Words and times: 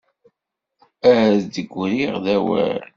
Ad 1.11 1.35
d-griɣ 1.53 2.13
d 2.25 2.27
awal. 2.35 2.81